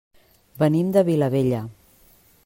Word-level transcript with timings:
Venim 0.61 0.89
de 0.95 1.03
Vilabella. 1.09 1.59